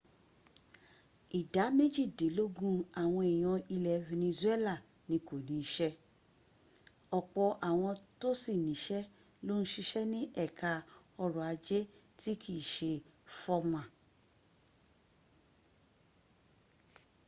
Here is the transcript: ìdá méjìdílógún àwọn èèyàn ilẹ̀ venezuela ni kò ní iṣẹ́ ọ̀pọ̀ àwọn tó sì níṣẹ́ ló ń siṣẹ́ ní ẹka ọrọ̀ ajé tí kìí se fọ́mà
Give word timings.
ìdá 1.39 1.63
méjìdílógún 1.77 2.77
àwọn 3.03 3.23
èèyàn 3.33 3.59
ilẹ̀ 3.75 4.03
venezuela 4.09 4.75
ni 5.09 5.17
kò 5.27 5.35
ní 5.47 5.55
iṣẹ́ 5.65 5.91
ọ̀pọ̀ 7.19 7.47
àwọn 7.69 7.93
tó 8.19 8.29
sì 8.41 8.53
níṣẹ́ 8.65 9.09
ló 9.47 9.53
ń 9.61 9.63
siṣẹ́ 9.71 10.09
ní 10.13 10.19
ẹka 10.43 10.71
ọrọ̀ 11.23 11.45
ajé 11.53 11.79
tí 12.19 12.31
kìí 12.43 12.61
se 12.73 12.91
fọ́mà 13.39 13.81